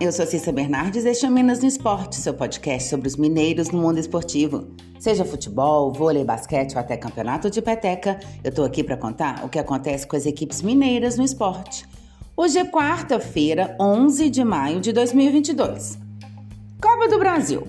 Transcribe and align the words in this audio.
eu 0.00 0.10
sou 0.10 0.24
Cissa 0.24 0.50
Bernardes 0.50 1.04
e 1.04 1.10
este 1.10 1.26
é 1.26 1.30
Minas 1.30 1.60
no 1.60 1.68
Esporte, 1.68 2.16
seu 2.16 2.32
podcast 2.32 2.88
sobre 2.88 3.06
os 3.06 3.16
mineiros 3.16 3.68
no 3.68 3.82
mundo 3.82 3.98
esportivo. 3.98 4.68
Seja 4.98 5.26
futebol, 5.26 5.92
vôlei, 5.92 6.24
basquete 6.24 6.72
ou 6.72 6.80
até 6.80 6.96
campeonato 6.96 7.50
de 7.50 7.60
peteca, 7.60 8.18
eu 8.42 8.50
tô 8.50 8.64
aqui 8.64 8.82
para 8.82 8.96
contar 8.96 9.44
o 9.44 9.48
que 9.50 9.58
acontece 9.58 10.06
com 10.06 10.16
as 10.16 10.24
equipes 10.24 10.62
mineiras 10.62 11.18
no 11.18 11.22
esporte. 11.22 11.86
Hoje 12.34 12.58
é 12.58 12.64
quarta-feira, 12.64 13.76
11 13.78 14.30
de 14.30 14.42
maio 14.42 14.80
de 14.80 14.90
2022. 14.90 15.98
Copa 16.80 17.06
do 17.06 17.18
Brasil. 17.18 17.68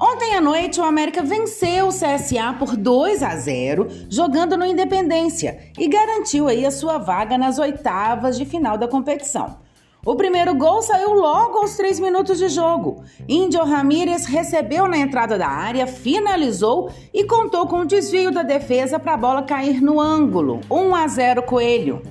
Ontem 0.00 0.34
à 0.34 0.40
noite, 0.40 0.80
o 0.80 0.84
América 0.84 1.22
venceu 1.22 1.86
o 1.86 1.92
CSA 1.92 2.52
por 2.58 2.76
2 2.76 3.22
a 3.22 3.36
0, 3.36 3.86
jogando 4.10 4.56
no 4.56 4.66
Independência, 4.66 5.70
e 5.78 5.86
garantiu 5.86 6.48
aí 6.48 6.66
a 6.66 6.72
sua 6.72 6.98
vaga 6.98 7.38
nas 7.38 7.60
oitavas 7.60 8.36
de 8.36 8.44
final 8.44 8.76
da 8.76 8.88
competição. 8.88 9.62
O 10.06 10.14
primeiro 10.16 10.54
gol 10.54 10.82
saiu 10.82 11.14
logo 11.14 11.58
aos 11.58 11.76
3 11.76 11.98
minutos 11.98 12.38
de 12.38 12.50
jogo. 12.50 13.02
Índio 13.26 13.64
Ramírez 13.64 14.26
recebeu 14.26 14.86
na 14.86 14.98
entrada 14.98 15.38
da 15.38 15.48
área, 15.48 15.86
finalizou 15.86 16.90
e 17.12 17.24
contou 17.24 17.66
com 17.66 17.78
o 17.78 17.86
desvio 17.86 18.30
da 18.30 18.42
defesa 18.42 18.98
para 18.98 19.14
a 19.14 19.16
bola 19.16 19.42
cair 19.42 19.80
no 19.80 19.98
ângulo. 19.98 20.60
1 20.70 20.94
a 20.94 21.08
0 21.08 21.42
Coelho. 21.44 22.02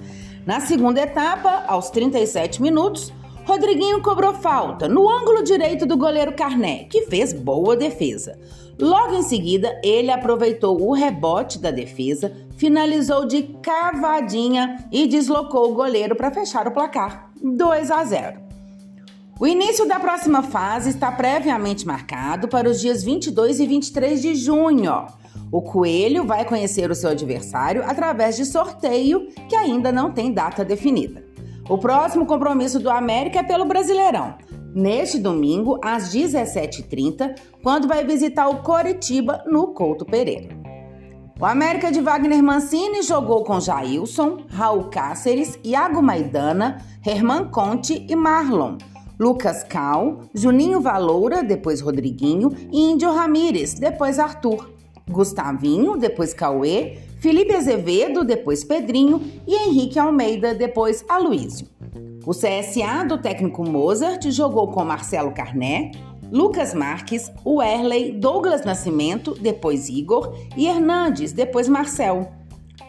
Na 0.43 0.59
segunda 0.59 1.01
etapa, 1.01 1.65
aos 1.67 1.91
37 1.91 2.63
minutos, 2.63 3.13
Rodriguinho 3.45 4.01
cobrou 4.01 4.33
falta 4.33 4.87
no 4.87 5.07
ângulo 5.07 5.43
direito 5.43 5.85
do 5.85 5.95
goleiro 5.95 6.33
Carné, 6.33 6.85
que 6.85 7.03
fez 7.03 7.31
boa 7.31 7.75
defesa. 7.75 8.39
Logo 8.79 9.13
em 9.13 9.21
seguida, 9.21 9.79
ele 9.83 10.09
aproveitou 10.09 10.81
o 10.81 10.93
rebote 10.93 11.59
da 11.59 11.69
defesa, 11.69 12.33
finalizou 12.57 13.27
de 13.27 13.43
cavadinha 13.61 14.87
e 14.91 15.05
deslocou 15.05 15.71
o 15.71 15.75
goleiro 15.75 16.15
para 16.15 16.31
fechar 16.31 16.67
o 16.67 16.71
placar. 16.71 17.32
2 17.43 17.91
a 17.91 18.05
0. 18.05 18.39
O 19.37 19.45
início 19.45 19.85
da 19.85 19.99
próxima 19.99 20.41
fase 20.41 20.91
está 20.91 21.11
previamente 21.11 21.85
marcado 21.85 22.47
para 22.47 22.69
os 22.69 22.79
dias 22.79 23.03
22 23.03 23.59
e 23.59 23.67
23 23.67 24.21
de 24.21 24.33
junho. 24.33 25.05
O 25.51 25.61
Coelho 25.61 26.25
vai 26.25 26.45
conhecer 26.45 26.89
o 26.89 26.95
seu 26.95 27.09
adversário 27.09 27.83
através 27.85 28.37
de 28.37 28.45
sorteio 28.45 29.27
que 29.49 29.55
ainda 29.57 29.91
não 29.91 30.11
tem 30.11 30.31
data 30.31 30.63
definida. 30.63 31.21
O 31.69 31.77
próximo 31.77 32.25
compromisso 32.25 32.79
do 32.79 32.89
América 32.89 33.39
é 33.39 33.43
pelo 33.43 33.65
Brasileirão, 33.65 34.35
neste 34.73 35.19
domingo 35.19 35.79
às 35.83 36.15
17h30, 36.15 37.35
quando 37.61 37.89
vai 37.89 38.05
visitar 38.05 38.47
o 38.47 38.63
Coritiba 38.63 39.43
no 39.45 39.73
Couto 39.73 40.05
Pereira. 40.05 40.62
O 41.43 41.45
América 41.45 41.91
de 41.91 41.99
Wagner 41.99 42.41
Mancini 42.41 43.03
jogou 43.03 43.43
com 43.43 43.59
Jailson, 43.59 44.45
Raul 44.49 44.85
Cáceres, 44.85 45.59
Iago 45.61 46.01
Maidana, 46.01 46.81
Herman 47.05 47.49
Conte 47.49 48.07
e 48.07 48.15
Marlon. 48.15 48.77
Lucas 49.19 49.61
Cal, 49.61 50.21
Juninho 50.33 50.79
Valoura, 50.79 51.43
depois 51.43 51.81
Rodriguinho 51.81 52.49
e 52.71 52.91
Índio 52.91 53.11
Ramírez, 53.11 53.73
depois 53.73 54.19
Arthur. 54.19 54.71
Gustavinho, 55.09 55.97
depois 55.97 56.33
Cauê, 56.33 56.99
Felipe 57.19 57.53
Azevedo, 57.53 58.23
depois 58.23 58.63
Pedrinho 58.63 59.21
e 59.45 59.53
Henrique 59.53 59.99
Almeida, 59.99 60.55
depois 60.55 61.03
Aloísio. 61.09 61.67
O 62.25 62.31
CSA 62.31 63.03
do 63.05 63.17
técnico 63.17 63.69
Mozart 63.69 64.31
jogou 64.31 64.69
com 64.69 64.85
Marcelo 64.85 65.33
Carné, 65.33 65.91
Lucas 66.31 66.73
Marques, 66.73 67.31
Werley, 67.45 68.11
Douglas 68.13 68.63
Nascimento, 68.65 69.33
depois 69.39 69.89
Igor 69.89 70.35
e 70.57 70.67
Hernandes, 70.67 71.31
depois 71.31 71.67
Marcel. 71.67 72.31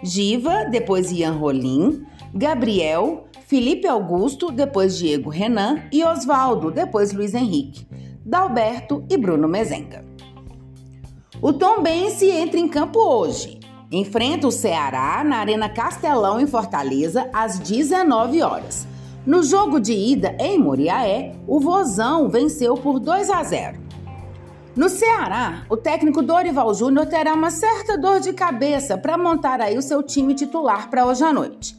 Giva, 0.02 0.64
depois 0.64 1.10
Ian 1.12 1.32
Rolim, 1.32 2.04
Gabriel, 2.34 3.24
Felipe 3.46 3.86
Augusto, 3.86 4.50
depois 4.50 4.98
Diego 4.98 5.30
Renan 5.30 5.82
e 5.92 6.02
Oswaldo, 6.02 6.70
depois 6.70 7.12
Luiz 7.12 7.34
Henrique, 7.34 7.86
Dalberto 8.24 9.04
e 9.10 9.16
Bruno 9.16 9.46
Mezenga. 9.46 10.04
O 11.40 11.52
Tom 11.52 11.82
Bense 11.82 12.30
entra 12.30 12.58
em 12.58 12.66
campo 12.66 12.98
hoje. 12.98 13.60
Enfrenta 13.92 14.46
o 14.46 14.50
Ceará 14.50 15.22
na 15.22 15.36
Arena 15.36 15.68
Castelão 15.68 16.40
em 16.40 16.46
Fortaleza 16.46 17.28
às 17.32 17.58
19 17.58 18.42
horas. 18.42 18.86
No 19.26 19.42
jogo 19.42 19.80
de 19.80 19.94
ida 19.94 20.36
em 20.38 20.58
Moriaé, 20.58 21.34
o 21.46 21.58
Vozão 21.58 22.28
venceu 22.28 22.74
por 22.74 23.00
2 23.00 23.30
a 23.30 23.42
0. 23.42 23.78
No 24.76 24.90
Ceará, 24.90 25.64
o 25.70 25.78
técnico 25.78 26.20
Dorival 26.20 26.74
Júnior 26.74 27.06
terá 27.06 27.32
uma 27.32 27.50
certa 27.50 27.96
dor 27.96 28.20
de 28.20 28.34
cabeça 28.34 28.98
para 28.98 29.16
montar 29.16 29.62
aí 29.62 29.78
o 29.78 29.82
seu 29.82 30.02
time 30.02 30.34
titular 30.34 30.90
para 30.90 31.06
hoje 31.06 31.24
à 31.24 31.32
noite. 31.32 31.74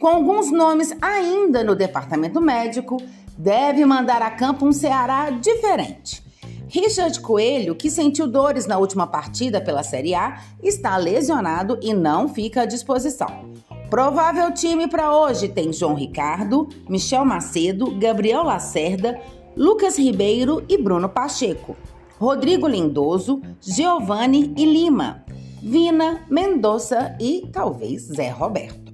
Com 0.00 0.08
alguns 0.08 0.50
nomes 0.50 0.92
ainda 1.00 1.62
no 1.62 1.76
departamento 1.76 2.40
médico, 2.40 2.96
deve 3.38 3.84
mandar 3.84 4.20
a 4.20 4.30
campo 4.30 4.66
um 4.66 4.72
Ceará 4.72 5.30
diferente. 5.30 6.24
Richard 6.66 7.20
Coelho, 7.20 7.76
que 7.76 7.88
sentiu 7.88 8.26
dores 8.26 8.66
na 8.66 8.78
última 8.78 9.06
partida 9.06 9.60
pela 9.60 9.84
Série 9.84 10.14
A, 10.14 10.40
está 10.60 10.96
lesionado 10.96 11.78
e 11.80 11.94
não 11.94 12.28
fica 12.28 12.62
à 12.62 12.64
disposição. 12.64 13.50
Provável 13.90 14.54
time 14.54 14.86
para 14.86 15.12
hoje 15.12 15.48
tem 15.48 15.72
João 15.72 15.94
Ricardo, 15.94 16.68
Michel 16.88 17.24
Macedo, 17.24 17.90
Gabriel 17.98 18.44
Lacerda, 18.44 19.20
Lucas 19.56 19.98
Ribeiro 19.98 20.64
e 20.68 20.78
Bruno 20.78 21.08
Pacheco, 21.08 21.76
Rodrigo 22.16 22.68
Lindoso, 22.68 23.42
Giovanni 23.60 24.54
e 24.56 24.64
Lima, 24.64 25.24
Vina, 25.60 26.24
Mendonça 26.30 27.16
e 27.20 27.48
talvez 27.52 28.02
Zé 28.02 28.30
Roberto. 28.30 28.92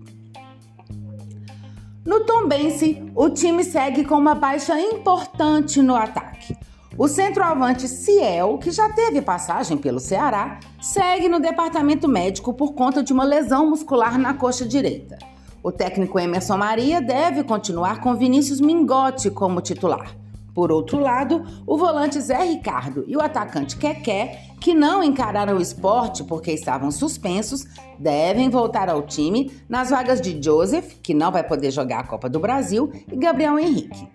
No 2.03 2.25
Tombense, 2.25 3.03
o 3.15 3.29
time 3.29 3.65
segue 3.65 4.03
com 4.03 4.15
uma 4.15 4.35
baixa 4.35 4.81
importante 4.81 5.83
no 5.83 5.95
ataque. 5.95 6.57
O 6.99 7.09
centroavante 7.09 7.87
Ciel, 7.87 8.57
que 8.57 8.71
já 8.71 8.89
teve 8.89 9.21
passagem 9.21 9.77
pelo 9.77 10.01
Ceará, 10.01 10.59
segue 10.81 11.29
no 11.29 11.39
departamento 11.39 12.09
médico 12.09 12.55
por 12.55 12.73
conta 12.73 13.03
de 13.03 13.13
uma 13.13 13.23
lesão 13.23 13.69
muscular 13.69 14.19
na 14.19 14.33
coxa 14.33 14.65
direita. 14.65 15.19
O 15.63 15.71
técnico 15.71 16.19
Emerson 16.19 16.57
Maria 16.57 17.03
deve 17.03 17.45
continuar 17.45 18.01
com 18.01 18.15
Vinícius 18.15 18.63
Mingotti 18.63 19.31
como 19.31 19.61
titular. 19.61 20.17
Por 20.55 20.73
outro 20.73 20.99
lado, 20.99 21.45
o 21.67 21.77
volante 21.77 22.19
Zé 22.19 22.43
Ricardo 22.43 23.05
e 23.07 23.15
o 23.15 23.21
atacante 23.21 23.77
Keké, 23.77 24.55
que 24.59 24.73
não 24.73 25.05
encararam 25.05 25.59
o 25.59 25.61
esporte 25.61 26.25
porque 26.25 26.51
estavam 26.51 26.91
suspensos, 26.91 27.67
devem 27.99 28.49
voltar 28.49 28.89
ao 28.89 29.03
time 29.03 29.53
nas 29.69 29.91
vagas 29.91 30.19
de 30.19 30.43
Joseph, 30.43 30.95
que 31.03 31.13
não 31.13 31.31
vai 31.31 31.45
poder 31.45 31.71
jogar 31.71 32.01
a 32.01 32.07
Copa 32.07 32.27
do 32.27 32.41
Brasil, 32.41 32.91
e 33.13 33.17
Gabriel 33.17 33.59
Henrique. 33.59 34.09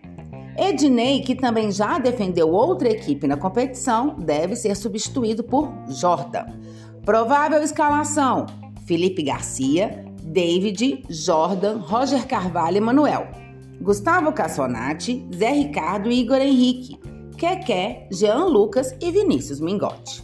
Ednei, 0.58 1.22
que 1.22 1.36
também 1.36 1.72
já 1.72 1.98
defendeu 1.98 2.50
outra 2.50 2.90
equipe 2.90 3.28
na 3.28 3.38
competição, 3.38 4.16
deve 4.20 4.56
ser 4.56 4.76
substituído 4.76 5.44
por 5.44 5.72
Jordan. 5.88 6.46
Provável 7.06 7.64
escalação: 7.64 8.46
Felipe 8.86 9.24
Garcia, 9.24 10.06
David, 10.24 11.04
Jordan, 11.10 11.78
Roger 11.80 12.28
Carvalho 12.28 12.78
e 12.78 12.82
Manuel. 12.82 13.28
Gustavo 13.82 14.32
Cassonati, 14.32 15.28
Zé 15.36 15.52
Ricardo 15.52 16.12
e 16.12 16.22
Igor 16.22 16.38
Henrique. 16.38 17.00
Keké, 17.38 18.08
Jean 18.12 18.46
Lucas 18.46 18.96
e 19.02 19.10
Vinícius 19.10 19.60
Mingotti. 19.60 20.24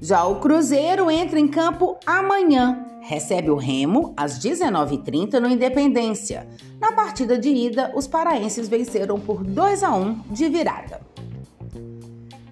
Já 0.00 0.24
o 0.24 0.40
Cruzeiro 0.40 1.10
entra 1.10 1.38
em 1.38 1.46
campo 1.46 1.96
amanhã, 2.04 2.84
recebe 3.00 3.50
o 3.50 3.56
Remo 3.56 4.12
às 4.16 4.38
19h30 4.38 5.38
no 5.38 5.48
Independência. 5.48 6.48
Na 6.80 6.92
partida 6.92 7.38
de 7.38 7.48
ida, 7.48 7.92
os 7.94 8.06
paraenses 8.06 8.68
venceram 8.68 9.18
por 9.18 9.42
2 9.42 9.82
a 9.82 9.94
1 9.94 10.20
de 10.30 10.48
virada. 10.48 11.00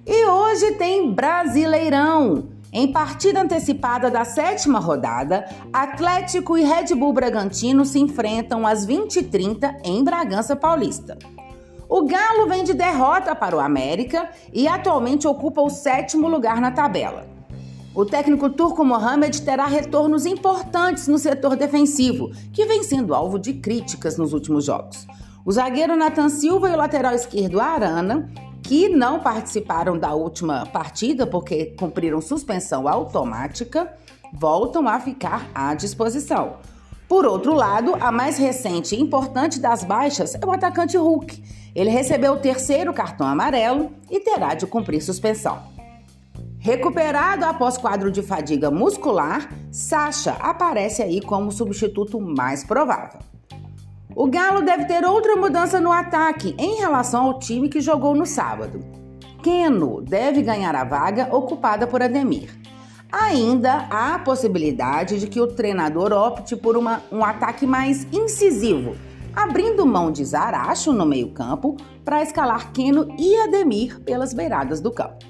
E 0.07 0.25
hoje 0.27 0.73
tem 0.73 1.13
Brasileirão. 1.13 2.49
Em 2.73 2.93
partida 2.93 3.41
antecipada 3.41 4.11
da 4.11 4.25
sétima 4.25 4.79
rodada, 4.79 5.47
Atlético 5.73 6.57
e 6.57 6.63
Red 6.63 6.95
Bull 6.95 7.13
Bragantino 7.13 7.85
se 7.85 7.99
enfrentam 7.99 8.67
às 8.67 8.87
20h30 8.87 9.81
em 9.85 10.05
Bragança 10.05 10.55
Paulista. 10.55 11.19
O 11.89 12.05
Galo 12.05 12.47
vem 12.47 12.65
de 12.65 12.75
derrota 12.75 13.35
para 13.35 13.57
o 13.57 13.61
América 13.61 14.29
e 14.53 14.69
atualmente 14.69 15.27
ocupa 15.27 15.63
o 15.63 15.71
sétimo 15.71 16.29
lugar 16.29 16.61
na 16.61 16.71
tabela. 16.71 17.38
O 17.95 18.05
técnico 18.05 18.51
turco 18.51 18.85
Mohamed 18.85 19.43
terá 19.43 19.67
retornos 19.67 20.27
importantes 20.27 21.09
no 21.09 21.19
setor 21.19 21.57
defensivo, 21.57 22.31
que 22.53 22.67
vem 22.67 22.83
sendo 22.83 23.15
alvo 23.15 23.39
de 23.39 23.55
críticas 23.55 24.17
nos 24.17 24.33
últimos 24.33 24.67
jogos. 24.67 25.07
O 25.45 25.51
zagueiro 25.51 25.97
Nathan 25.97 26.29
Silva 26.29 26.69
e 26.69 26.73
o 26.75 26.77
lateral 26.77 27.15
esquerdo 27.15 27.61
Arana, 27.61 28.31
que 28.63 28.89
não 28.89 29.21
participaram 29.21 29.99
da 29.99 30.15
última 30.15 30.67
partida 30.67 31.27
porque 31.27 31.75
cumpriram 31.79 32.21
suspensão 32.21 32.87
automática, 32.87 33.91
voltam 34.33 34.87
a 34.87 35.01
ficar 35.01 35.49
à 35.55 35.75
disposição. 35.75 36.57
Por 37.09 37.25
outro 37.25 37.55
lado, 37.55 37.97
a 37.99 38.13
mais 38.13 38.37
recente 38.37 38.95
e 38.95 39.01
importante 39.01 39.59
das 39.59 39.83
baixas 39.83 40.35
é 40.35 40.45
o 40.45 40.53
atacante 40.53 40.99
Hulk. 40.99 41.43
Ele 41.75 41.89
recebeu 41.89 42.35
o 42.35 42.39
terceiro 42.39 42.93
cartão 42.93 43.27
amarelo 43.27 43.91
e 44.11 44.21
terá 44.21 44.53
de 44.53 44.67
cumprir 44.67 45.01
suspensão. 45.01 45.78
Recuperado 46.61 47.45
após 47.45 47.79
quadro 47.79 48.11
de 48.11 48.21
fadiga 48.21 48.71
muscular, 48.71 49.49
Sasha 49.71 50.33
aparece 50.41 51.03
aí 51.03 51.21
como 51.21 51.53
substituto 51.53 52.21
mais 52.21 52.65
provável. 52.65 53.21
O 54.15 54.27
Galo 54.27 54.63
deve 54.63 54.85
ter 54.85 55.05
outra 55.05 55.37
mudança 55.37 55.81
no 55.81 55.93
ataque 55.93 56.57
em 56.59 56.77
relação 56.79 57.27
ao 57.27 57.39
time 57.39 57.69
que 57.69 57.81
jogou 57.81 58.15
no 58.15 58.27
sábado. 58.27 58.81
Keno 59.41 60.03
deve 60.03 60.43
ganhar 60.43 60.75
a 60.75 60.83
vaga 60.83 61.29
ocupada 61.31 61.87
por 61.87 62.03
Ademir. 62.03 62.51
Ainda 63.11 63.87
há 63.89 64.17
a 64.17 64.19
possibilidade 64.19 65.21
de 65.21 65.29
que 65.29 65.41
o 65.41 65.47
treinador 65.47 66.13
opte 66.13 66.57
por 66.57 66.77
uma, 66.77 67.01
um 67.13 67.25
ataque 67.25 67.67
mais 67.67 68.07
incisivo, 68.13 68.97
abrindo 69.35 69.87
mão 69.87 70.11
de 70.11 70.25
Zaracho 70.25 70.93
no 70.93 71.07
meio-campo 71.07 71.77
para 72.05 72.21
escalar 72.21 72.73
Keno 72.73 73.15
e 73.17 73.37
Ademir 73.37 74.01
pelas 74.01 74.35
beiradas 74.35 74.81
do 74.81 74.91
campo. 74.91 75.25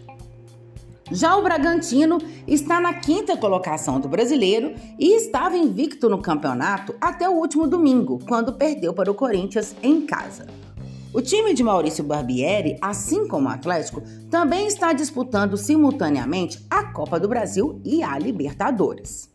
Já 1.10 1.37
o 1.37 1.43
Bragantino 1.43 2.19
está 2.46 2.81
na 2.81 2.94
quinta 2.94 3.37
colocação 3.37 3.99
do 3.99 4.08
brasileiro 4.08 4.75
e 4.99 5.16
estava 5.16 5.56
invicto 5.56 6.08
no 6.08 6.20
campeonato 6.20 6.94
até 7.00 7.28
o 7.28 7.32
último 7.32 7.66
domingo, 7.66 8.19
quando 8.28 8.52
perdeu 8.52 8.93
para 8.93 9.10
o 9.10 9.14
Corinthians 9.14 9.75
em 9.82 10.02
casa. 10.02 10.46
O 11.12 11.22
time 11.22 11.55
de 11.55 11.62
Maurício 11.62 12.05
Barbieri, 12.05 12.76
assim 12.82 13.26
como 13.26 13.49
o 13.49 13.50
Atlético, 13.50 14.02
também 14.31 14.66
está 14.66 14.93
disputando 14.93 15.56
simultaneamente 15.56 16.64
a 16.69 16.84
Copa 16.84 17.19
do 17.19 17.26
Brasil 17.26 17.81
e 17.82 18.02
a 18.02 18.19
Libertadores. 18.19 19.31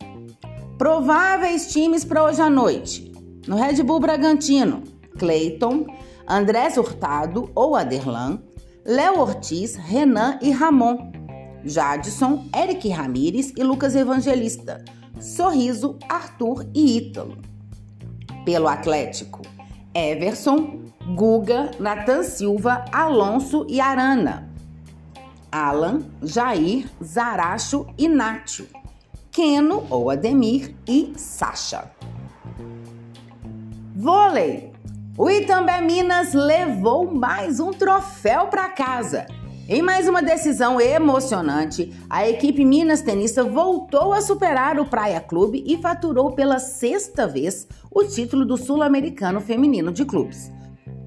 Prováveis 0.78 1.72
times 1.72 2.04
para 2.04 2.24
hoje 2.24 2.40
à 2.40 2.48
noite: 2.48 3.12
no 3.48 3.56
Red 3.56 3.82
Bull 3.82 3.98
Bragantino, 3.98 4.84
Cleiton, 5.18 5.86
Andrés 6.28 6.76
Hurtado 6.76 7.50
ou 7.54 7.74
Aderlan, 7.74 8.40
Léo 8.84 9.18
Ortiz, 9.18 9.74
Renan 9.74 10.38
e 10.40 10.50
Ramon. 10.50 11.13
Jadson, 11.64 12.48
Eric 12.54 12.88
Ramires 12.90 13.52
e 13.56 13.62
Lucas 13.62 13.96
Evangelista. 13.96 14.84
Sorriso, 15.18 15.98
Arthur 16.08 16.66
e 16.74 16.98
Ítalo. 16.98 17.38
Pelo 18.44 18.68
Atlético, 18.68 19.40
Everson, 19.94 20.80
Guga, 21.14 21.70
Natan 21.80 22.22
Silva, 22.22 22.84
Alonso 22.92 23.66
e 23.68 23.80
Arana. 23.80 24.50
Alan, 25.50 26.02
Jair, 26.22 26.90
Zaracho 27.02 27.86
e 27.96 28.08
Nátio. 28.08 28.66
Keno 29.30 29.86
ou 29.88 30.10
Ademir 30.10 30.74
e 30.86 31.12
Sacha. 31.16 31.90
Vôlei. 33.94 34.72
O 35.16 35.30
Itambé 35.30 35.80
Minas 35.80 36.34
levou 36.34 37.14
mais 37.14 37.60
um 37.60 37.70
troféu 37.70 38.48
para 38.48 38.68
casa. 38.68 39.26
Em 39.66 39.80
mais 39.80 40.06
uma 40.06 40.22
decisão 40.22 40.78
emocionante, 40.78 41.90
a 42.10 42.28
equipe 42.28 42.62
Minas 42.66 43.00
Tenista 43.00 43.42
voltou 43.42 44.12
a 44.12 44.20
superar 44.20 44.78
o 44.78 44.84
Praia 44.84 45.18
Clube 45.20 45.64
e 45.66 45.78
faturou 45.78 46.32
pela 46.32 46.58
sexta 46.58 47.26
vez 47.26 47.66
o 47.90 48.04
título 48.04 48.44
do 48.44 48.58
Sul-Americano 48.58 49.40
Feminino 49.40 49.90
de 49.90 50.04
Clubes. 50.04 50.52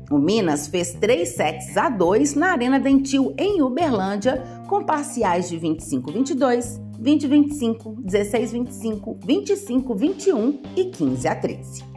O 0.09 0.18
Minas 0.18 0.68
fez 0.68 0.94
3 0.94 1.30
sets 1.30 1.77
a 1.77 1.88
2 1.88 2.33
na 2.33 2.54
Arena 2.54 2.80
Dentil, 2.80 3.31
em 3.38 3.62
Uberlândia, 3.62 4.44
com 4.68 4.83
parciais 4.83 5.48
de 5.48 5.60
25-22, 5.60 6.81
20-25, 7.00 7.95
16-25, 8.03 9.19
25-21 9.19 10.60
e 10.75 10.86
15 10.86 11.27
a 11.27 11.36
13. 11.36 11.97